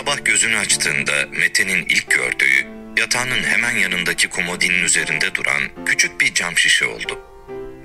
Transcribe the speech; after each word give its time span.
Sabah 0.00 0.24
gözünü 0.24 0.58
açtığında 0.58 1.26
Mete'nin 1.26 1.86
ilk 1.86 2.10
gördüğü 2.10 2.66
yatağının 2.96 3.42
hemen 3.42 3.76
yanındaki 3.76 4.28
komodinin 4.28 4.84
üzerinde 4.84 5.34
duran 5.34 5.62
küçük 5.86 6.20
bir 6.20 6.34
cam 6.34 6.58
şişe 6.58 6.86
oldu. 6.86 7.20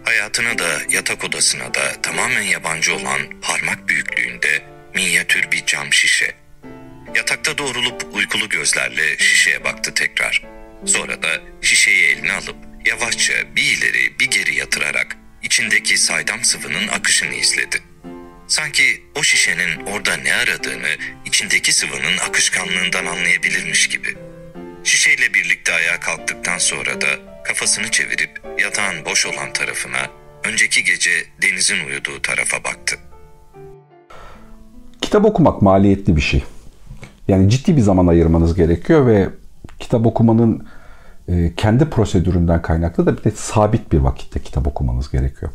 Hayatına 0.04 0.58
da 0.60 0.82
yatak 0.90 1.24
odasına 1.24 1.74
da 1.74 2.02
tamamen 2.02 2.42
yabancı 2.42 2.96
olan 2.96 3.22
parmak 3.42 3.88
büyüklüğünde 3.88 4.66
minyatür 4.94 5.52
bir 5.52 5.66
cam 5.66 5.94
şişe. 5.94 6.36
Yatakta 7.16 7.58
doğrulup 7.58 8.16
uykulu 8.16 8.50
gözlerle 8.50 9.18
şişeye 9.18 9.64
baktı 9.64 9.94
tekrar. 9.94 10.42
Sonra 10.86 11.24
da 11.24 11.42
şişeyi 11.62 12.06
eline 12.06 12.34
alıp 12.34 12.58
yavaşça 12.86 13.34
bir 13.56 13.78
ileri 13.78 14.20
bir 14.20 14.32
geri 14.32 14.56
yatırarak 14.56 15.18
içindeki 15.44 15.98
saydam 15.98 16.44
sıvının 16.44 16.88
akışını 16.88 17.34
izledi. 17.34 17.85
Sanki 18.48 18.84
o 19.20 19.24
şişenin 19.24 19.86
orada 19.86 20.18
ne 20.18 20.34
aradığını 20.34 20.92
içindeki 21.26 21.74
sıvının 21.74 22.18
akışkanlığından 22.30 23.06
anlayabilirmiş 23.06 23.90
gibi. 23.90 24.18
Şişeyle 24.84 25.34
birlikte 25.34 25.74
ayağa 25.74 26.00
kalktıktan 26.00 26.58
sonra 26.58 27.02
da 27.02 27.08
kafasını 27.44 27.92
çevirip 27.92 28.42
yatağın 28.64 29.06
boş 29.06 29.26
olan 29.26 29.54
tarafına, 29.54 29.98
önceki 30.44 30.84
gece 30.84 31.12
denizin 31.42 31.88
uyuduğu 31.88 32.22
tarafa 32.22 32.64
baktı. 32.64 32.96
Kitap 35.02 35.26
okumak 35.26 35.62
maliyetli 35.62 36.16
bir 36.16 36.22
şey. 36.22 36.44
Yani 37.28 37.50
ciddi 37.50 37.78
bir 37.78 37.82
zaman 37.82 38.08
ayırmanız 38.08 38.56
gerekiyor 38.56 39.08
ve 39.08 39.30
kitap 39.80 40.06
okumanın 40.06 40.68
e, 41.28 41.52
kendi 41.58 41.90
prosedüründen 41.90 42.62
kaynaklı 42.62 43.06
da 43.06 43.18
bir 43.18 43.24
de 43.24 43.32
sabit 43.32 43.92
bir 43.92 43.98
vakitte 43.98 44.40
kitap 44.40 44.68
okumanız 44.68 45.12
gerekiyor. 45.12 45.52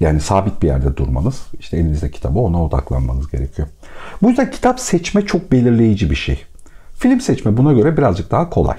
Yani 0.00 0.20
sabit 0.20 0.62
bir 0.62 0.66
yerde 0.66 0.96
durmanız, 0.96 1.46
işte 1.60 1.76
elinizde 1.76 2.10
kitabı 2.10 2.38
ona 2.38 2.64
odaklanmanız 2.64 3.30
gerekiyor. 3.30 3.68
Bu 4.22 4.28
yüzden 4.28 4.50
kitap 4.50 4.80
seçme 4.80 5.26
çok 5.26 5.52
belirleyici 5.52 6.10
bir 6.10 6.16
şey. 6.16 6.44
Film 6.94 7.20
seçme 7.20 7.56
buna 7.56 7.72
göre 7.72 7.96
birazcık 7.96 8.30
daha 8.30 8.50
kolay. 8.50 8.78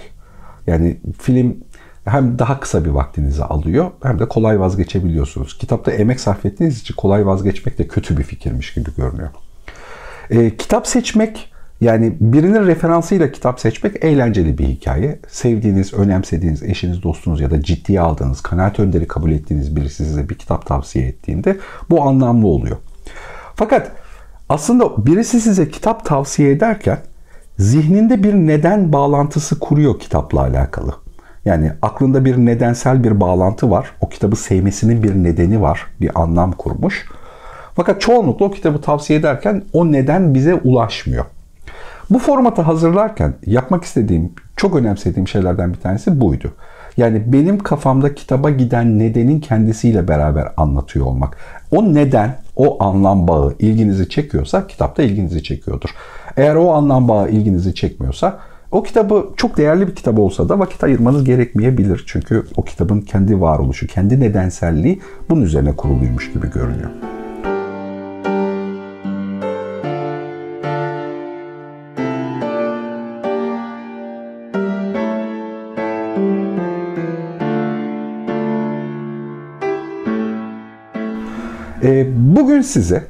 Yani 0.67 0.97
film 1.19 1.57
hem 2.05 2.39
daha 2.39 2.59
kısa 2.59 2.85
bir 2.85 2.89
vaktinizi 2.89 3.43
alıyor 3.43 3.91
hem 4.03 4.19
de 4.19 4.27
kolay 4.27 4.59
vazgeçebiliyorsunuz. 4.59 5.57
Kitapta 5.57 5.91
emek 5.91 6.19
sarf 6.19 6.45
ettiğiniz 6.45 6.81
için 6.81 6.95
kolay 6.95 7.25
vazgeçmek 7.25 7.77
de 7.77 7.87
kötü 7.87 8.17
bir 8.17 8.23
fikirmiş 8.23 8.73
gibi 8.73 8.95
görünüyor. 8.97 9.29
E, 10.29 10.57
kitap 10.57 10.87
seçmek 10.87 11.51
yani 11.81 12.13
birinin 12.19 12.65
referansıyla 12.65 13.31
kitap 13.31 13.59
seçmek 13.59 14.05
eğlenceli 14.05 14.57
bir 14.57 14.67
hikaye. 14.67 15.19
Sevdiğiniz, 15.27 15.93
önemsediğiniz 15.93 16.63
eşiniz, 16.63 17.03
dostunuz 17.03 17.41
ya 17.41 17.51
da 17.51 17.61
ciddiye 17.61 18.01
aldığınız, 18.01 18.41
kanaat 18.41 18.79
önderi 18.79 19.07
kabul 19.07 19.31
ettiğiniz 19.31 19.75
birisi 19.75 20.05
size 20.05 20.29
bir 20.29 20.35
kitap 20.35 20.65
tavsiye 20.65 21.07
ettiğinde 21.07 21.57
bu 21.89 22.01
anlamlı 22.01 22.47
oluyor. 22.47 22.77
Fakat 23.55 23.91
aslında 24.49 25.05
birisi 25.05 25.41
size 25.41 25.69
kitap 25.69 26.05
tavsiye 26.05 26.51
ederken 26.51 26.97
zihninde 27.57 28.23
bir 28.23 28.33
neden 28.33 28.93
bağlantısı 28.93 29.59
kuruyor 29.59 29.99
kitapla 29.99 30.41
alakalı. 30.41 30.93
Yani 31.45 31.71
aklında 31.81 32.25
bir 32.25 32.37
nedensel 32.37 33.03
bir 33.03 33.19
bağlantı 33.19 33.71
var. 33.71 33.91
O 34.01 34.09
kitabı 34.09 34.35
sevmesinin 34.35 35.03
bir 35.03 35.15
nedeni 35.15 35.61
var. 35.61 35.85
Bir 36.01 36.21
anlam 36.21 36.51
kurmuş. 36.51 37.05
Fakat 37.75 38.01
çoğunlukla 38.01 38.45
o 38.45 38.51
kitabı 38.51 38.81
tavsiye 38.81 39.19
ederken 39.19 39.63
o 39.73 39.91
neden 39.91 40.33
bize 40.33 40.53
ulaşmıyor. 40.53 41.25
Bu 42.09 42.19
formatı 42.19 42.61
hazırlarken 42.61 43.33
yapmak 43.45 43.83
istediğim, 43.83 44.31
çok 44.55 44.75
önemsediğim 44.75 45.27
şeylerden 45.27 45.73
bir 45.73 45.79
tanesi 45.79 46.21
buydu. 46.21 46.53
Yani 46.97 47.33
benim 47.33 47.59
kafamda 47.59 48.15
kitaba 48.15 48.49
giden 48.49 48.99
nedenin 48.99 49.39
kendisiyle 49.39 50.07
beraber 50.07 50.47
anlatıyor 50.57 51.05
olmak. 51.05 51.37
O 51.71 51.93
neden, 51.93 52.35
o 52.55 52.83
anlam 52.83 53.27
bağı 53.27 53.55
ilginizi 53.59 54.09
çekiyorsa 54.09 54.67
kitapta 54.67 55.03
ilginizi 55.03 55.43
çekiyordur. 55.43 55.89
Eğer 56.37 56.55
o 56.55 56.73
anlam 56.73 57.07
bağı 57.07 57.29
ilginizi 57.29 57.75
çekmiyorsa 57.75 58.39
o 58.71 58.83
kitabı 58.83 59.29
çok 59.37 59.57
değerli 59.57 59.87
bir 59.87 59.95
kitap 59.95 60.19
olsa 60.19 60.49
da 60.49 60.59
vakit 60.59 60.83
ayırmanız 60.83 61.23
gerekmeyebilir. 61.23 62.03
Çünkü 62.07 62.43
o 62.57 62.63
kitabın 62.63 63.01
kendi 63.01 63.41
varoluşu, 63.41 63.87
kendi 63.87 64.19
nedenselliği 64.19 64.99
bunun 65.29 65.41
üzerine 65.41 65.75
kuruluymuş 65.75 66.33
gibi 66.33 66.51
görünüyor. 66.51 67.08
Bugün 82.59 82.67
size 82.67 83.07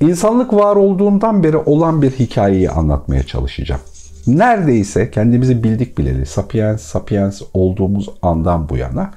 insanlık 0.00 0.52
var 0.52 0.76
olduğundan 0.76 1.42
beri 1.42 1.56
olan 1.56 2.02
bir 2.02 2.10
hikayeyi 2.10 2.70
anlatmaya 2.70 3.22
çalışacağım. 3.22 3.80
Neredeyse 4.26 5.10
kendimizi 5.10 5.64
bildik 5.64 5.98
bileli, 5.98 6.26
sapiens 6.26 6.82
sapiens 6.82 7.42
olduğumuz 7.54 8.10
andan 8.22 8.68
bu 8.68 8.76
yana 8.76 9.10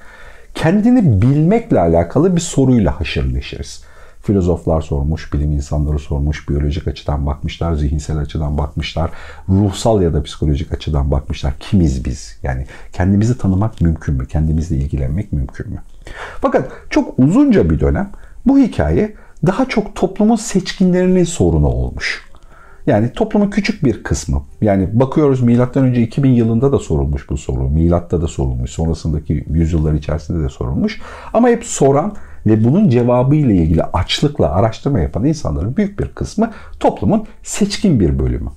kendini 0.55 1.21
bilmekle 1.21 1.79
alakalı 1.79 2.35
bir 2.35 2.41
soruyla 2.41 2.99
haşır 2.99 3.33
neşiriz. 3.33 3.83
Filozoflar 4.21 4.81
sormuş, 4.81 5.33
bilim 5.33 5.51
insanları 5.51 5.99
sormuş, 5.99 6.49
biyolojik 6.49 6.87
açıdan 6.87 7.25
bakmışlar, 7.25 7.73
zihinsel 7.73 8.17
açıdan 8.17 8.57
bakmışlar, 8.57 9.11
ruhsal 9.49 10.01
ya 10.01 10.13
da 10.13 10.23
psikolojik 10.23 10.73
açıdan 10.73 11.11
bakmışlar. 11.11 11.53
Kimiz 11.59 12.05
biz? 12.05 12.37
Yani 12.43 12.65
kendimizi 12.93 13.37
tanımak 13.37 13.81
mümkün 13.81 14.15
mü? 14.15 14.27
Kendimizle 14.27 14.75
ilgilenmek 14.75 15.33
mümkün 15.33 15.69
mü? 15.69 15.81
Fakat 16.41 16.71
çok 16.89 17.19
uzunca 17.19 17.69
bir 17.69 17.79
dönem 17.79 18.11
bu 18.45 18.59
hikaye 18.59 19.15
daha 19.45 19.65
çok 19.65 19.95
toplumun 19.95 20.35
seçkinlerinin 20.35 21.23
sorunu 21.23 21.67
olmuş. 21.67 22.25
Yani 22.87 23.13
toplumun 23.13 23.49
küçük 23.49 23.83
bir 23.83 24.03
kısmı. 24.03 24.43
Yani 24.61 24.99
bakıyoruz 24.99 25.41
milattan 25.41 25.83
önce 25.83 26.01
2000 26.01 26.29
yılında 26.29 26.71
da 26.71 26.79
sorulmuş 26.79 27.29
bu 27.29 27.37
soru. 27.37 27.69
Milatta 27.69 28.21
da 28.21 28.27
sorulmuş. 28.27 28.71
Sonrasındaki 28.71 29.45
yüzyıllar 29.49 29.93
içerisinde 29.93 30.43
de 30.43 30.49
sorulmuş. 30.49 31.01
Ama 31.33 31.49
hep 31.49 31.65
soran 31.65 32.15
ve 32.45 32.63
bunun 32.63 32.89
cevabı 32.89 33.35
ile 33.35 33.55
ilgili 33.55 33.83
açlıkla 33.83 34.51
araştırma 34.51 34.99
yapan 34.99 35.25
insanların 35.25 35.77
büyük 35.77 35.99
bir 35.99 36.07
kısmı 36.07 36.51
toplumun 36.79 37.25
seçkin 37.43 37.99
bir 37.99 38.19
bölümü. 38.19 38.49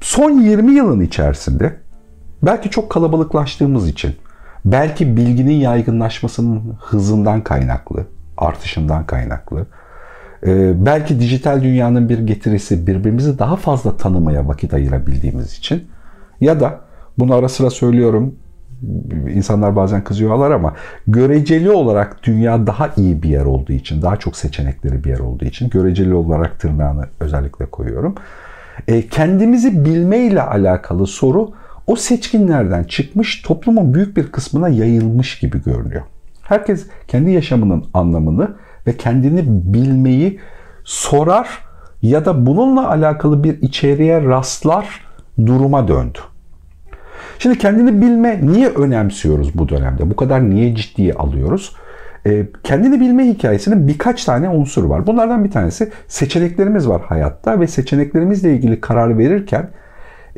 Son 0.00 0.30
20 0.30 0.72
yılın 0.72 1.00
içerisinde 1.00 1.76
belki 2.42 2.70
çok 2.70 2.90
kalabalıklaştığımız 2.90 3.88
için, 3.88 4.14
belki 4.64 5.16
bilginin 5.16 5.54
yaygınlaşmasının 5.54 6.76
hızından 6.80 7.44
kaynaklı, 7.44 8.06
artışından 8.38 9.06
kaynaklı. 9.06 9.66
Ee, 10.46 10.86
belki 10.86 11.20
dijital 11.20 11.62
dünyanın 11.62 12.08
bir 12.08 12.18
getirisi 12.18 12.86
birbirimizi 12.86 13.38
daha 13.38 13.56
fazla 13.56 13.96
tanımaya 13.96 14.48
vakit 14.48 14.74
ayırabildiğimiz 14.74 15.54
için 15.54 15.88
ya 16.40 16.60
da 16.60 16.80
bunu 17.18 17.34
ara 17.34 17.48
sıra 17.48 17.70
söylüyorum 17.70 18.34
insanlar 19.34 19.76
bazen 19.76 20.04
kızıyorlar 20.04 20.50
ama 20.50 20.74
göreceli 21.06 21.70
olarak 21.70 22.22
dünya 22.22 22.66
daha 22.66 22.90
iyi 22.96 23.22
bir 23.22 23.28
yer 23.28 23.44
olduğu 23.44 23.72
için, 23.72 24.02
daha 24.02 24.16
çok 24.16 24.36
seçenekleri 24.36 25.04
bir 25.04 25.10
yer 25.10 25.18
olduğu 25.18 25.44
için 25.44 25.68
göreceli 25.68 26.14
olarak 26.14 26.60
tırnağını 26.60 27.06
özellikle 27.20 27.66
koyuyorum. 27.66 28.14
E, 28.88 29.08
kendimizi 29.08 29.84
bilmeyle 29.84 30.42
alakalı 30.42 31.06
soru 31.06 31.50
o 31.86 31.96
seçkinlerden 31.96 32.84
çıkmış 32.84 33.42
toplumun 33.42 33.94
büyük 33.94 34.16
bir 34.16 34.32
kısmına 34.32 34.68
yayılmış 34.68 35.38
gibi 35.38 35.62
görünüyor. 35.62 36.02
Herkes 36.48 36.86
kendi 37.08 37.30
yaşamının 37.30 37.84
anlamını 37.94 38.48
ve 38.86 38.96
kendini 38.96 39.42
bilmeyi 39.46 40.40
sorar 40.84 41.48
ya 42.02 42.24
da 42.24 42.46
bununla 42.46 42.90
alakalı 42.90 43.44
bir 43.44 43.62
içeriğe 43.62 44.22
rastlar 44.22 45.06
duruma 45.46 45.88
döndü. 45.88 46.18
Şimdi 47.38 47.58
kendini 47.58 48.02
bilme 48.02 48.40
niye 48.42 48.68
önemsiyoruz 48.68 49.58
bu 49.58 49.68
dönemde? 49.68 50.10
Bu 50.10 50.16
kadar 50.16 50.50
niye 50.50 50.74
ciddiye 50.74 51.12
alıyoruz? 51.12 51.76
E, 52.26 52.46
kendini 52.62 53.00
bilme 53.00 53.26
hikayesinin 53.26 53.88
birkaç 53.88 54.24
tane 54.24 54.48
unsur 54.48 54.84
var. 54.84 55.06
Bunlardan 55.06 55.44
bir 55.44 55.50
tanesi 55.50 55.90
seçeneklerimiz 56.06 56.88
var 56.88 57.02
hayatta 57.02 57.60
ve 57.60 57.66
seçeneklerimizle 57.66 58.54
ilgili 58.54 58.80
karar 58.80 59.18
verirken 59.18 59.70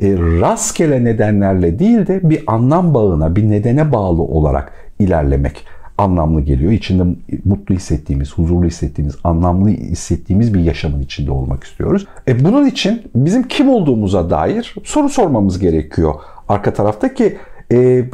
e, 0.01 0.13
rastgele 0.17 1.03
nedenlerle 1.03 1.79
değil 1.79 2.07
de 2.07 2.29
bir 2.29 2.43
anlam 2.47 2.93
bağına, 2.93 3.35
bir 3.35 3.49
nedene 3.49 3.91
bağlı 3.91 4.21
olarak 4.21 4.71
ilerlemek 4.99 5.65
anlamlı 6.01 6.41
geliyor. 6.41 6.71
İçinde 6.71 7.03
mutlu 7.45 7.75
hissettiğimiz, 7.75 8.33
huzurlu 8.33 8.65
hissettiğimiz, 8.65 9.15
anlamlı 9.23 9.69
hissettiğimiz 9.69 10.53
bir 10.53 10.59
yaşamın 10.59 11.01
içinde 11.01 11.31
olmak 11.31 11.63
istiyoruz. 11.63 12.07
E 12.27 12.45
bunun 12.45 12.65
için 12.65 13.01
bizim 13.15 13.47
kim 13.47 13.69
olduğumuza 13.69 14.29
dair 14.29 14.75
soru 14.83 15.09
sormamız 15.09 15.59
gerekiyor 15.59 16.15
arka 16.49 16.73
tarafta 16.73 17.13
ki 17.13 17.37
e, 17.71 18.05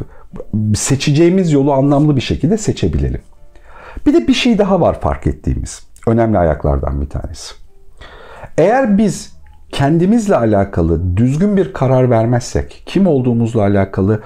seçeceğimiz 0.74 1.52
yolu 1.52 1.72
anlamlı 1.72 2.16
bir 2.16 2.20
şekilde 2.20 2.58
seçebilelim. 2.58 3.20
Bir 4.06 4.14
de 4.14 4.28
bir 4.28 4.34
şey 4.34 4.58
daha 4.58 4.80
var 4.80 5.00
fark 5.00 5.26
ettiğimiz. 5.26 5.82
Önemli 6.06 6.38
ayaklardan 6.38 7.00
bir 7.00 7.08
tanesi. 7.08 7.54
Eğer 8.58 8.98
biz 8.98 9.32
kendimizle 9.72 10.36
alakalı 10.36 11.16
düzgün 11.16 11.56
bir 11.56 11.72
karar 11.72 12.10
vermezsek, 12.10 12.82
kim 12.86 13.06
olduğumuzla 13.06 13.62
alakalı 13.62 14.22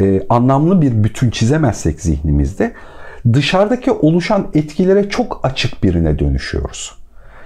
e, 0.00 0.22
anlamlı 0.28 0.82
bir 0.82 1.04
bütün 1.04 1.30
çizemezsek 1.30 2.00
zihnimizde 2.00 2.72
dışarıdaki 3.32 3.90
oluşan 3.90 4.46
etkilere 4.54 5.08
çok 5.08 5.40
açık 5.42 5.82
birine 5.82 6.18
dönüşüyoruz. 6.18 6.92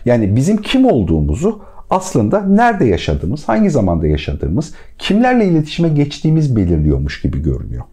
Yani 0.05 0.37
bizim 0.37 0.57
kim 0.57 0.87
olduğumuzu 0.87 1.63
aslında 1.91 2.41
nerede 2.41 2.85
yaşadığımız, 2.85 3.49
hangi 3.49 3.71
zamanda 3.71 4.07
yaşadığımız, 4.07 4.75
kimlerle 4.99 5.47
iletişime 5.47 5.89
geçtiğimiz 5.89 6.57
belirliyormuş 6.57 7.23
gibi 7.23 7.43
görünüyor. 7.43 7.85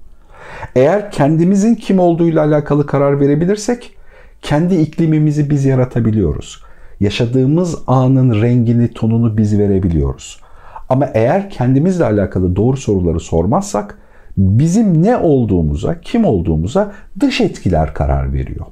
Eğer 0.75 1.11
kendimizin 1.11 1.75
kim 1.75 1.99
olduğuyla 1.99 2.45
alakalı 2.45 2.85
karar 2.85 3.19
verebilirsek 3.19 3.97
kendi 4.41 4.75
iklimimizi 4.75 5.49
biz 5.49 5.65
yaratabiliyoruz. 5.65 6.63
Yaşadığımız 6.99 7.77
anın 7.87 8.41
rengini, 8.41 8.93
tonunu 8.93 9.37
biz 9.37 9.59
verebiliyoruz. 9.59 10.41
Ama 10.89 11.09
eğer 11.13 11.49
kendimizle 11.49 12.05
alakalı 12.05 12.55
doğru 12.55 12.77
soruları 12.77 13.19
sormazsak 13.19 13.97
bizim 14.37 15.03
ne 15.03 15.17
olduğumuza, 15.17 16.01
kim 16.01 16.25
olduğumuza 16.25 16.91
dış 17.19 17.41
etkiler 17.41 17.93
karar 17.93 18.33
veriyor. 18.33 18.65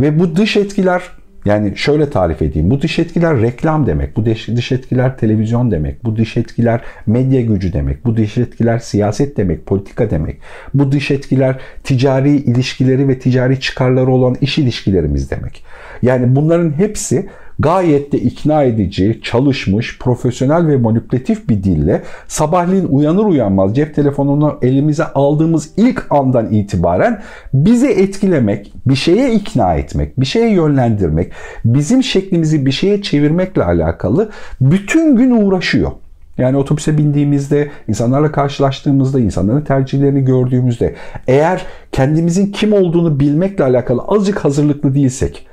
Ve 0.00 0.20
bu 0.20 0.36
dış 0.36 0.56
etkiler 0.56 1.02
yani 1.46 1.76
şöyle 1.76 2.10
tarif 2.10 2.42
edeyim. 2.42 2.70
Bu 2.70 2.82
dış 2.82 2.98
etkiler 2.98 3.40
reklam 3.40 3.86
demek. 3.86 4.16
Bu 4.16 4.24
dış 4.56 4.72
etkiler 4.72 5.18
televizyon 5.18 5.70
demek. 5.70 6.04
Bu 6.04 6.16
dış 6.16 6.36
etkiler 6.36 6.80
medya 7.06 7.40
gücü 7.40 7.72
demek. 7.72 8.04
Bu 8.04 8.16
dış 8.16 8.38
etkiler 8.38 8.78
siyaset 8.78 9.36
demek, 9.36 9.66
politika 9.66 10.10
demek. 10.10 10.36
Bu 10.74 10.92
dış 10.92 11.10
etkiler 11.10 11.60
ticari 11.84 12.30
ilişkileri 12.30 13.08
ve 13.08 13.18
ticari 13.18 13.60
çıkarları 13.60 14.10
olan 14.10 14.36
iş 14.40 14.58
ilişkilerimiz 14.58 15.30
demek. 15.30 15.64
Yani 16.02 16.36
bunların 16.36 16.78
hepsi 16.78 17.26
gayet 17.58 18.12
de 18.12 18.18
ikna 18.18 18.62
edici, 18.62 19.20
çalışmış, 19.22 19.98
profesyonel 19.98 20.66
ve 20.66 20.76
manipülatif 20.76 21.48
bir 21.48 21.64
dille 21.64 22.02
sabahleyin 22.28 22.88
uyanır 22.88 23.24
uyanmaz 23.24 23.76
cep 23.76 23.94
telefonunu 23.94 24.58
elimize 24.62 25.04
aldığımız 25.04 25.70
ilk 25.76 26.06
andan 26.10 26.52
itibaren 26.52 27.22
bizi 27.54 27.88
etkilemek, 27.88 28.72
bir 28.86 28.94
şeye 28.94 29.32
ikna 29.32 29.74
etmek, 29.74 30.20
bir 30.20 30.26
şeye 30.26 30.50
yönlendirmek, 30.50 31.32
bizim 31.64 32.02
şeklimizi 32.02 32.66
bir 32.66 32.72
şeye 32.72 33.02
çevirmekle 33.02 33.64
alakalı 33.64 34.30
bütün 34.60 35.16
gün 35.16 35.30
uğraşıyor. 35.30 35.90
Yani 36.38 36.56
otobüse 36.56 36.98
bindiğimizde, 36.98 37.70
insanlarla 37.88 38.32
karşılaştığımızda, 38.32 39.20
insanların 39.20 39.60
tercihlerini 39.60 40.24
gördüğümüzde 40.24 40.94
eğer 41.26 41.66
kendimizin 41.92 42.52
kim 42.52 42.72
olduğunu 42.72 43.20
bilmekle 43.20 43.64
alakalı 43.64 44.00
azıcık 44.02 44.44
hazırlıklı 44.44 44.94
değilsek, 44.94 45.46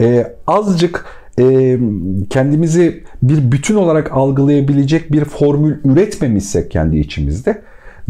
e, 0.00 0.32
azıcık 0.46 1.04
e, 1.38 1.78
kendimizi 2.30 3.04
bir 3.22 3.52
bütün 3.52 3.74
olarak 3.74 4.12
algılayabilecek 4.12 5.12
bir 5.12 5.24
formül 5.24 5.76
üretmemişsek 5.84 6.70
kendi 6.70 6.98
içimizde 6.98 7.62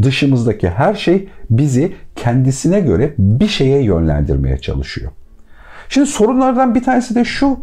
dışımızdaki 0.02 0.68
her 0.68 0.94
şey 0.94 1.28
bizi 1.50 1.92
kendisine 2.16 2.80
göre 2.80 3.14
bir 3.18 3.48
şeye 3.48 3.82
yönlendirmeye 3.82 4.58
çalışıyor. 4.58 5.12
Şimdi 5.88 6.06
sorunlardan 6.06 6.74
bir 6.74 6.82
tanesi 6.82 7.14
de 7.14 7.24
şu. 7.24 7.58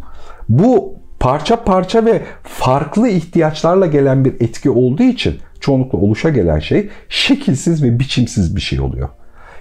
Bu 0.50 0.96
parça 1.20 1.64
parça 1.64 2.06
ve 2.06 2.22
farklı 2.44 3.10
ihtiyaçlarla 3.10 3.86
gelen 3.86 4.26
bir 4.26 4.34
etki 4.34 4.70
olduğu 4.70 5.04
için 5.04 5.36
çoğunlukla 5.60 5.98
oluşa 5.98 6.30
gelen 6.30 6.60
şey 6.60 6.90
şekilsiz 7.10 7.84
ve 7.84 8.00
biçimsiz 8.00 8.56
bir 8.56 8.62
şey 8.62 8.80
oluyor. 8.80 9.10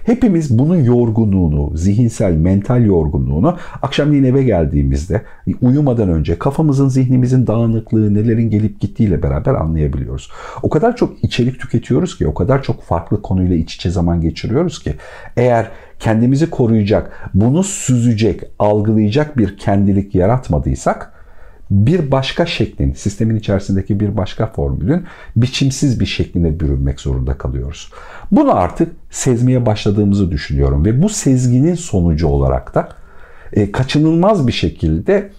Hepimiz 0.05 0.59
bunun 0.59 0.83
yorgunluğunu, 0.83 1.77
zihinsel, 1.77 2.33
mental 2.33 2.85
yorgunluğunu 2.85 3.57
akşamleyin 3.81 4.23
eve 4.23 4.43
geldiğimizde 4.43 5.21
uyumadan 5.61 6.09
önce 6.09 6.39
kafamızın, 6.39 6.89
zihnimizin 6.89 7.47
dağınıklığı, 7.47 8.13
nelerin 8.13 8.49
gelip 8.49 8.79
gittiğiyle 8.79 9.23
beraber 9.23 9.53
anlayabiliyoruz. 9.53 10.31
O 10.63 10.69
kadar 10.69 10.95
çok 10.95 11.23
içerik 11.23 11.59
tüketiyoruz 11.59 12.17
ki, 12.17 12.27
o 12.27 12.33
kadar 12.33 12.63
çok 12.63 12.83
farklı 12.83 13.21
konuyla 13.21 13.55
iç 13.55 13.75
içe 13.75 13.89
zaman 13.89 14.21
geçiriyoruz 14.21 14.83
ki 14.83 14.93
eğer 15.37 15.71
kendimizi 15.99 16.49
koruyacak, 16.49 17.29
bunu 17.33 17.63
süzecek, 17.63 18.41
algılayacak 18.59 19.37
bir 19.37 19.57
kendilik 19.57 20.15
yaratmadıysak 20.15 21.14
bir 21.71 22.11
başka 22.11 22.45
şeklin, 22.45 22.93
sistemin 22.93 23.35
içerisindeki 23.35 23.99
bir 23.99 24.17
başka 24.17 24.47
formülün 24.47 25.03
biçimsiz 25.35 25.99
bir 25.99 26.05
şekline 26.05 26.59
bürünmek 26.59 26.99
zorunda 26.99 27.37
kalıyoruz. 27.37 27.91
Bunu 28.31 28.55
artık 28.55 28.93
sezmeye 29.11 29.65
başladığımızı 29.65 30.31
düşünüyorum 30.31 30.85
ve 30.85 31.01
bu 31.01 31.09
sezginin 31.09 31.75
sonucu 31.75 32.27
olarak 32.27 32.75
da 32.75 32.89
e, 33.53 33.71
kaçınılmaz 33.71 34.47
bir 34.47 34.51
şekilde 34.51 35.31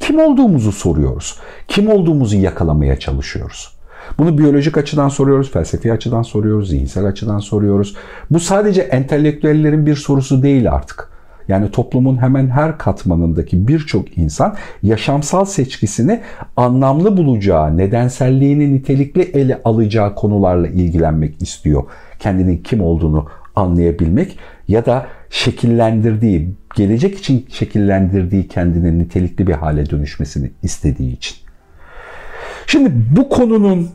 kim 0.00 0.18
olduğumuzu 0.18 0.72
soruyoruz. 0.72 1.38
Kim 1.68 1.88
olduğumuzu 1.88 2.36
yakalamaya 2.36 2.98
çalışıyoruz. 2.98 3.72
Bunu 4.18 4.38
biyolojik 4.38 4.78
açıdan 4.78 5.08
soruyoruz, 5.08 5.52
felsefi 5.52 5.92
açıdan 5.92 6.22
soruyoruz, 6.22 6.68
zihinsel 6.68 7.04
açıdan 7.04 7.38
soruyoruz. 7.38 7.96
Bu 8.30 8.40
sadece 8.40 8.80
entelektüellerin 8.80 9.86
bir 9.86 9.96
sorusu 9.96 10.42
değil 10.42 10.72
artık. 10.72 11.11
Yani 11.48 11.70
toplumun 11.70 12.22
hemen 12.22 12.48
her 12.48 12.78
katmanındaki 12.78 13.68
birçok 13.68 14.18
insan 14.18 14.56
yaşamsal 14.82 15.44
seçkisini 15.44 16.20
anlamlı 16.56 17.16
bulacağı, 17.16 17.76
nedenselliğini 17.76 18.74
nitelikli 18.74 19.22
ele 19.22 19.60
alacağı 19.64 20.14
konularla 20.14 20.68
ilgilenmek 20.68 21.42
istiyor. 21.42 21.82
Kendinin 22.18 22.56
kim 22.56 22.80
olduğunu 22.80 23.26
anlayabilmek 23.56 24.38
ya 24.68 24.86
da 24.86 25.06
şekillendirdiği, 25.30 26.54
gelecek 26.76 27.18
için 27.18 27.46
şekillendirdiği 27.48 28.48
kendinin 28.48 28.98
nitelikli 28.98 29.46
bir 29.46 29.52
hale 29.52 29.90
dönüşmesini 29.90 30.50
istediği 30.62 31.12
için. 31.12 31.36
Şimdi 32.66 32.92
bu 33.16 33.28
konunun 33.28 33.90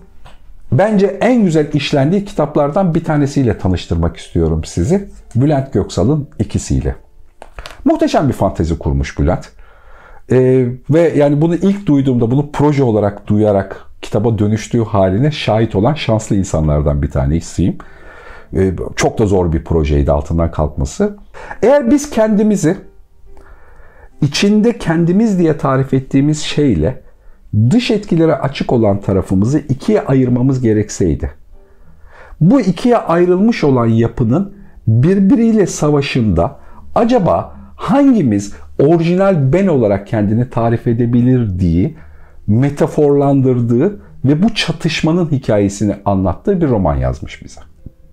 bence 0.72 1.18
en 1.22 1.44
güzel 1.44 1.74
işlendiği 1.74 2.26
kitaplardan 2.26 2.96
bir 2.96 3.04
tanesiyle 3.04 3.58
tanıştırmak 3.58 4.18
istiyorum 4.18 4.62
sizi. 4.66 5.10
Bülent 5.36 5.74
Göksal'ın 5.74 6.28
ikisiyle. 6.40 6.96
Muhteşem 7.86 8.27
bir 8.27 8.33
fantezi 8.33 8.80
kurmuş 8.80 9.19
Bülent. 9.19 9.50
Ee, 10.31 10.68
ve 10.89 11.13
yani 11.15 11.42
bunu 11.42 11.56
ilk 11.56 11.86
duyduğumda 11.86 12.31
bunu 12.31 12.51
proje 12.51 12.83
olarak 12.83 13.27
duyarak 13.27 13.86
kitaba 14.01 14.39
dönüştüğü 14.39 14.83
haline 14.83 15.31
şahit 15.31 15.75
olan 15.75 15.94
şanslı 15.94 16.36
insanlardan 16.36 17.01
bir 17.01 17.12
tanesiyim. 17.12 17.77
Ee, 18.54 18.74
çok 18.95 19.19
da 19.19 19.25
zor 19.25 19.54
bir 19.54 19.63
projeydi 19.63 20.12
altından 20.12 20.51
kalkması. 20.51 21.18
Eğer 21.62 21.92
biz 21.92 22.09
kendimizi 22.09 22.77
içinde 24.21 24.77
kendimiz 24.77 25.39
diye 25.39 25.57
tarif 25.57 25.94
ettiğimiz 25.94 26.42
şeyle 26.42 27.01
dış 27.69 27.92
etkilere 27.92 28.36
açık 28.36 28.74
olan 28.74 29.01
tarafımızı 29.01 29.59
ikiye 29.59 30.01
ayırmamız 30.01 30.62
gerekseydi. 30.62 31.31
Bu 32.42 32.62
ikiye 32.62 32.98
ayrılmış 32.98 33.63
olan 33.63 33.86
yapının 33.86 34.54
birbiriyle 34.88 35.68
savaşında 35.68 36.59
acaba 36.97 37.54
hangimiz 37.75 38.54
orijinal 38.80 39.54
ben 39.54 39.68
olarak 39.68 40.07
kendini 40.07 40.49
tarif 40.49 40.87
edebilir 40.87 41.59
diye 41.59 41.94
metaforlandırdığı 42.47 43.99
ve 44.25 44.44
bu 44.44 44.54
çatışmanın 44.54 45.31
hikayesini 45.31 45.95
anlattığı 46.06 46.61
bir 46.61 46.68
roman 46.68 46.95
yazmış 46.95 47.44
bize. 47.45 47.61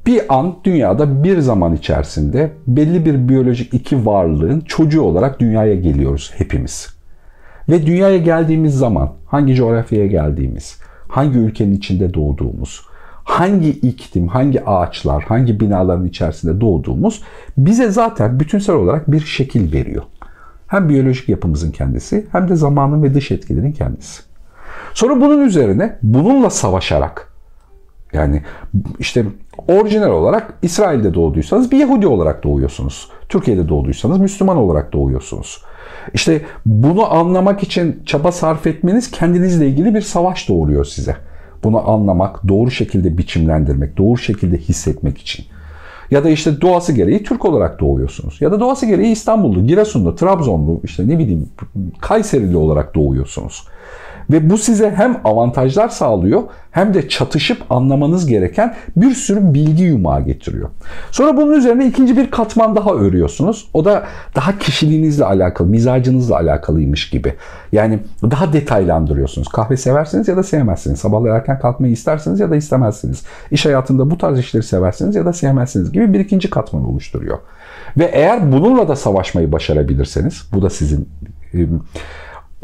Bir 0.07 0.23
an 0.29 0.55
dünyada 0.65 1.25
bir 1.25 1.39
zaman 1.39 1.75
içerisinde 1.75 2.53
belli 2.67 3.05
bir 3.05 3.29
biyolojik 3.29 3.75
iki 3.75 4.07
varlığın 4.07 4.61
çocuğu 4.61 5.03
olarak 5.03 5.41
dünyaya 5.41 5.75
geliyoruz 5.75 6.33
hepimiz. 6.37 6.95
Ve 7.69 7.87
dünyaya 7.87 8.19
geldiğimiz 8.19 8.79
zaman 8.79 9.13
hangi 9.27 9.55
coğrafyaya 9.55 10.07
geldiğimiz, 10.07 10.79
hangi 11.09 11.39
ülkenin 11.39 11.77
içinde 11.77 12.15
doğduğumuz, 12.15 12.81
hangi 13.25 13.71
iklim, 13.71 14.29
hangi 14.29 14.65
ağaçlar, 14.65 15.23
hangi 15.23 15.61
binaların 15.61 16.07
içerisinde 16.07 16.61
doğduğumuz 16.61 17.23
bize 17.59 17.91
zaten 17.91 18.41
bütünsel 18.41 18.77
olarak 18.77 19.13
bir 19.13 19.21
şekil 19.21 19.73
veriyor. 19.73 20.03
Hem 20.67 20.89
biyolojik 20.89 21.29
yapımızın 21.29 21.71
kendisi 21.71 22.27
hem 22.33 22.49
de 22.49 22.57
zamanın 22.57 23.03
ve 23.03 23.15
dış 23.15 23.31
etkilerin 23.31 23.73
kendisi. 23.73 24.23
Sonra 24.95 25.21
bunun 25.21 25.45
üzerine 25.45 25.99
bununla 26.03 26.51
savaşarak 26.51 27.35
yani 28.13 28.43
işte 28.99 29.25
orijinal 29.69 30.11
olarak 30.11 30.55
İsrail'de 30.63 31.15
doğduysanız 31.15 31.73
bir 31.73 31.79
Yahudi 31.79 32.07
olarak 32.07 32.45
doğuyorsunuz. 32.45 33.09
Türkiye'de 33.29 33.69
doğduysanız 33.69 34.19
Müslüman 34.19 34.57
olarak 34.57 34.93
doğuyorsunuz. 34.93 35.63
İşte 36.15 36.43
bunu 36.67 37.15
anlamak 37.15 37.63
için 37.63 38.03
çaba 38.07 38.33
sarf 38.33 38.67
etmeniz 38.67 39.11
kendinizle 39.11 39.69
ilgili 39.69 39.95
bir 39.95 40.01
savaş 40.01 40.49
doğuruyor 40.49 40.85
size. 40.85 41.17
Bunu 41.65 41.91
anlamak, 41.91 42.49
doğru 42.49 42.71
şekilde 42.71 43.19
biçimlendirmek, 43.19 43.97
doğru 43.97 44.19
şekilde 44.19 44.59
hissetmek 44.59 45.19
için. 45.19 45.45
Ya 46.11 46.25
da 46.25 46.31
işte 46.31 46.61
doğası 46.61 46.93
gereği 46.93 47.23
Türk 47.23 47.45
olarak 47.45 47.81
doğuyorsunuz. 47.81 48.41
Ya 48.41 48.53
da 48.53 48.61
doğası 48.61 48.87
gereği 48.87 49.13
İstanbullu, 49.13 49.67
Giresunlu, 49.67 50.17
Trabzonlu, 50.17 50.81
işte 50.85 51.09
ne 51.09 51.19
bileyim 51.19 51.49
Kayserili 52.01 52.57
olarak 52.57 52.95
doğuyorsunuz. 52.95 53.65
Ve 54.31 54.51
bu 54.51 54.59
size 54.59 54.91
hem 54.91 55.21
avantajlar 55.25 55.89
sağlıyor 55.89 56.43
hem 56.71 56.95
de 56.95 57.09
çatışıp 57.09 57.63
anlamanız 57.71 58.27
gereken 58.27 58.75
bir 58.97 59.15
sürü 59.15 59.55
bilgi 59.55 59.83
yumağı 59.83 60.25
getiriyor. 60.25 60.71
Sonra 61.11 61.37
bunun 61.37 61.53
üzerine 61.53 61.87
ikinci 61.87 62.17
bir 62.17 62.31
katman 62.31 62.77
daha 62.77 62.95
örüyorsunuz. 62.95 63.69
O 63.75 63.85
da 63.85 64.05
daha 64.37 64.59
kişiliğinizle 64.59 65.25
alakalı, 65.25 65.69
mizacınızla 65.69 66.37
alakalıymış 66.37 67.11
gibi. 67.11 67.35
Yani 67.73 67.99
daha 68.23 68.53
detaylandırıyorsunuz. 68.53 69.49
Kahve 69.49 69.77
seversiniz 69.77 70.29
ya 70.29 70.37
da 70.37 70.43
sevmezsiniz. 70.43 70.99
Sabahlar 70.99 71.31
erken 71.31 71.59
kalkmayı 71.59 71.93
istersiniz 71.93 72.41
ya 72.41 72.51
da 72.51 72.57
istemezsiniz. 72.57 73.23
İş 73.51 73.67
hayatında 73.67 74.11
bu 74.11 74.19
tarz 74.19 74.39
işleri 74.39 74.63
seversiniz 74.63 75.17
ya 75.17 75.25
da 75.25 75.33
sevmezsiniz 75.33 75.93
gibi 75.93 76.13
bir 76.13 76.21
ikinci 76.21 76.51
katman 76.51 76.89
oluşturuyor. 76.89 77.39
Ve 77.99 78.05
eğer 78.05 78.53
bununla 78.53 78.89
da 78.89 78.97
savaşmayı 78.97 79.53
başarabilirseniz, 79.53 80.43
bu 80.53 80.63
da 80.63 80.71
sizin 80.71 81.09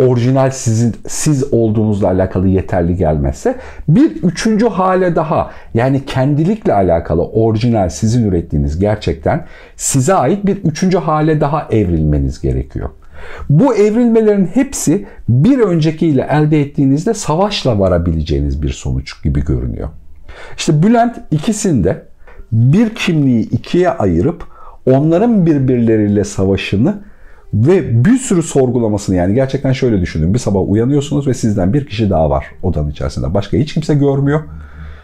orijinal 0.00 0.50
sizin 0.50 0.96
siz 1.08 1.52
olduğunuzla 1.52 2.08
alakalı 2.08 2.48
yeterli 2.48 2.96
gelmezse 2.96 3.56
bir 3.88 4.10
üçüncü 4.22 4.68
hale 4.68 5.16
daha 5.16 5.50
yani 5.74 6.04
kendilikle 6.06 6.74
alakalı 6.74 7.22
orijinal 7.26 7.88
sizin 7.88 8.28
ürettiğiniz 8.28 8.78
gerçekten 8.78 9.46
size 9.76 10.14
ait 10.14 10.46
bir 10.46 10.56
üçüncü 10.56 10.98
hale 10.98 11.40
daha 11.40 11.68
evrilmeniz 11.70 12.40
gerekiyor. 12.40 12.90
Bu 13.48 13.74
evrilmelerin 13.74 14.46
hepsi 14.46 15.06
bir 15.28 15.58
öncekiyle 15.58 16.28
elde 16.30 16.60
ettiğinizde 16.60 17.14
savaşla 17.14 17.78
varabileceğiniz 17.78 18.62
bir 18.62 18.68
sonuç 18.68 19.22
gibi 19.22 19.44
görünüyor. 19.44 19.88
İşte 20.56 20.82
Bülent 20.82 21.16
ikisinde 21.30 22.02
bir 22.52 22.94
kimliği 22.94 23.50
ikiye 23.50 23.90
ayırıp 23.90 24.44
onların 24.86 25.46
birbirleriyle 25.46 26.24
savaşını 26.24 26.98
ve 27.54 28.04
bir 28.04 28.18
sürü 28.18 28.42
sorgulamasını 28.42 29.16
yani 29.16 29.34
gerçekten 29.34 29.72
şöyle 29.72 30.00
düşünün. 30.00 30.34
Bir 30.34 30.38
sabah 30.38 30.60
uyanıyorsunuz 30.68 31.26
ve 31.26 31.34
sizden 31.34 31.74
bir 31.74 31.86
kişi 31.86 32.10
daha 32.10 32.30
var 32.30 32.46
odanın 32.62 32.90
içerisinde. 32.90 33.34
Başka 33.34 33.56
hiç 33.56 33.74
kimse 33.74 33.94
görmüyor. 33.94 34.40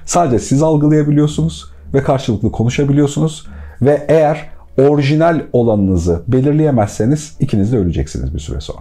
Sadece 0.04 0.38
siz 0.38 0.62
algılayabiliyorsunuz 0.62 1.72
ve 1.94 2.02
karşılıklı 2.02 2.52
konuşabiliyorsunuz. 2.52 3.46
Ve 3.82 4.06
eğer 4.08 4.48
orijinal 4.78 5.40
olanınızı 5.52 6.22
belirleyemezseniz 6.28 7.36
ikiniz 7.40 7.72
de 7.72 7.78
öleceksiniz 7.78 8.34
bir 8.34 8.38
süre 8.38 8.60
sonra. 8.60 8.78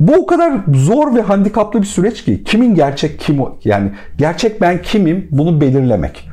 Bu 0.00 0.12
o 0.12 0.26
kadar 0.26 0.60
zor 0.74 1.14
ve 1.14 1.20
handikaplı 1.20 1.80
bir 1.80 1.86
süreç 1.86 2.24
ki 2.24 2.44
kimin 2.44 2.74
gerçek 2.74 3.20
kim 3.20 3.40
yani 3.64 3.92
gerçek 4.18 4.60
ben 4.60 4.82
kimim 4.82 5.28
bunu 5.30 5.60
belirlemek. 5.60 6.28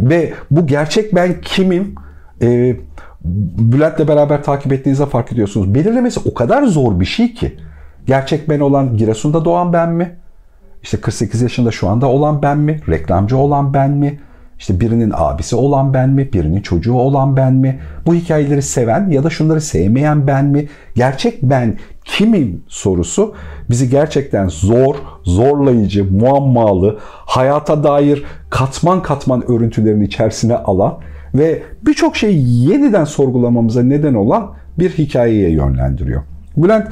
Ve 0.00 0.32
bu 0.50 0.66
gerçek 0.66 1.14
ben 1.14 1.40
kimim 1.40 1.94
e, 2.42 2.76
Bülent'le 3.24 4.08
beraber 4.08 4.42
takip 4.42 4.72
ettiğinizde 4.72 5.06
fark 5.06 5.32
ediyorsunuz. 5.32 5.74
Belirlemesi 5.74 6.20
o 6.24 6.34
kadar 6.34 6.62
zor 6.62 7.00
bir 7.00 7.04
şey 7.04 7.34
ki. 7.34 7.56
Gerçek 8.06 8.48
ben 8.48 8.60
olan 8.60 8.96
Giresun'da 8.96 9.44
doğan 9.44 9.72
ben 9.72 9.92
mi? 9.92 10.16
İşte 10.82 11.00
48 11.00 11.42
yaşında 11.42 11.70
şu 11.70 11.88
anda 11.88 12.06
olan 12.06 12.42
ben 12.42 12.58
mi? 12.58 12.80
Reklamcı 12.88 13.36
olan 13.36 13.74
ben 13.74 13.90
mi? 13.90 14.20
İşte 14.58 14.80
birinin 14.80 15.12
abisi 15.16 15.56
olan 15.56 15.94
ben 15.94 16.10
mi? 16.10 16.32
Birinin 16.32 16.60
çocuğu 16.60 16.94
olan 16.94 17.36
ben 17.36 17.54
mi? 17.54 17.80
Bu 18.06 18.14
hikayeleri 18.14 18.62
seven 18.62 19.10
ya 19.10 19.24
da 19.24 19.30
şunları 19.30 19.60
sevmeyen 19.60 20.26
ben 20.26 20.44
mi? 20.44 20.68
Gerçek 20.94 21.42
ben 21.42 21.78
kimim 22.04 22.62
sorusu 22.68 23.34
bizi 23.70 23.90
gerçekten 23.90 24.48
zor, 24.48 24.94
zorlayıcı, 25.22 26.12
muammalı, 26.12 26.98
hayata 27.06 27.84
dair 27.84 28.24
katman 28.50 29.02
katman 29.02 29.50
örüntülerin 29.50 30.02
içerisine 30.02 30.56
alan 30.56 30.98
ve 31.34 31.62
birçok 31.86 32.16
şeyi 32.16 32.68
yeniden 32.68 33.04
sorgulamamıza 33.04 33.82
neden 33.82 34.14
olan 34.14 34.50
bir 34.78 34.90
hikayeye 34.90 35.50
yönlendiriyor. 35.50 36.22
Bülent 36.56 36.88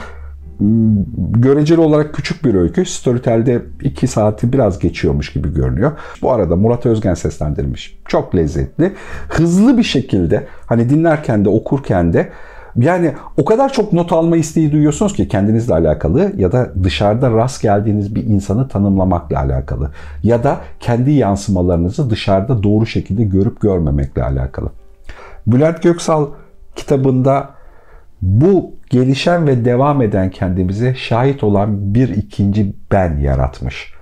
göreceli 1.31 1.81
olarak 1.81 2.15
küçük 2.15 2.45
bir 2.45 2.55
öykü. 2.55 2.85
Storytel'de 2.85 3.63
2 3.83 4.07
saati 4.07 4.53
biraz 4.53 4.79
geçiyormuş 4.79 5.33
gibi 5.33 5.55
görünüyor. 5.55 5.93
Bu 6.23 6.33
arada 6.33 6.57
Murat 6.57 6.87
Özgen 6.87 7.15
seslendirmiş. 7.15 7.99
Çok 8.09 8.35
lezzetli. 8.35 8.93
Hızlı 9.29 9.79
bir 9.79 9.83
şekilde 9.83 10.47
hani 10.67 10.91
dinlerken 10.91 11.45
de 11.45 11.49
okurken 11.49 12.13
de 12.13 12.29
yani 12.77 13.13
o 13.37 13.45
kadar 13.45 13.73
çok 13.73 13.93
not 13.93 14.13
alma 14.13 14.37
isteği 14.37 14.73
duyuyorsunuz 14.73 15.13
ki 15.13 15.29
kendinizle 15.29 15.75
alakalı 15.75 16.33
ya 16.37 16.53
da 16.53 16.73
dışarıda 16.85 17.31
rast 17.31 17.63
geldiğiniz 17.63 18.15
bir 18.15 18.25
insanı 18.25 18.69
tanımlamakla 18.69 19.39
alakalı 19.39 19.91
ya 20.23 20.45
da 20.45 20.57
kendi 20.81 21.11
yansımalarınızı 21.11 22.11
dışarıda 22.11 22.63
doğru 22.63 22.87
şekilde 22.87 23.25
görüp 23.25 23.61
görmemekle 23.61 24.25
alakalı. 24.25 24.71
Bülent 25.47 25.83
Göksal 25.83 26.27
kitabında 26.77 27.51
bu 28.23 28.75
gelişen 28.91 29.47
ve 29.47 29.65
devam 29.65 30.03
eden 30.03 30.31
kendimize 30.31 30.95
şahit 30.95 31.45
olan 31.45 31.95
bir 31.95 32.09
ikinci 32.09 32.75
ben 32.93 33.17
yaratmış. 33.19 33.95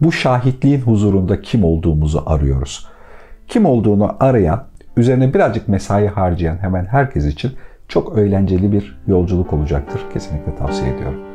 Bu 0.00 0.12
şahitliğin 0.12 0.80
huzurunda 0.80 1.40
kim 1.40 1.64
olduğumuzu 1.64 2.22
arıyoruz. 2.26 2.86
Kim 3.48 3.66
olduğunu 3.66 4.16
arayan, 4.20 4.64
üzerine 4.96 5.34
birazcık 5.34 5.68
mesai 5.68 6.06
harcayan 6.06 6.58
hemen 6.58 6.84
herkes 6.84 7.26
için 7.26 7.52
çok 7.88 8.18
eğlenceli 8.18 8.72
bir 8.72 8.98
yolculuk 9.06 9.52
olacaktır. 9.52 10.00
Kesinlikle 10.12 10.56
tavsiye 10.56 10.94
ediyorum. 10.94 11.25